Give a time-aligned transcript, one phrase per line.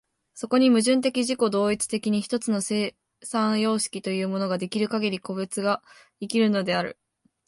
[0.33, 5.83] そこに矛盾的自己同一的に一つの生産様式というものが出来るかぎり、個物が
[6.19, 6.97] 生きるのである。